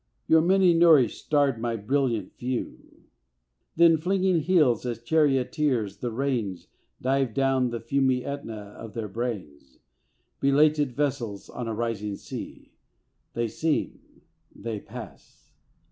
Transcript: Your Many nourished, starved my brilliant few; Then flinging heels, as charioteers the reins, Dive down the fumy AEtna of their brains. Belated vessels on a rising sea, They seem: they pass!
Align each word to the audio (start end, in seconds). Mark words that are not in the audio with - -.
Your 0.25 0.41
Many 0.41 0.73
nourished, 0.73 1.23
starved 1.25 1.59
my 1.59 1.75
brilliant 1.75 2.33
few; 2.33 3.03
Then 3.75 3.97
flinging 3.97 4.39
heels, 4.39 4.83
as 4.83 5.03
charioteers 5.03 5.97
the 5.97 6.09
reins, 6.11 6.69
Dive 6.99 7.35
down 7.35 7.69
the 7.69 7.79
fumy 7.79 8.23
AEtna 8.23 8.73
of 8.77 8.95
their 8.95 9.07
brains. 9.07 9.77
Belated 10.39 10.95
vessels 10.95 11.51
on 11.51 11.67
a 11.67 11.75
rising 11.75 12.15
sea, 12.15 12.73
They 13.33 13.47
seem: 13.47 14.23
they 14.55 14.79
pass! 14.79 15.51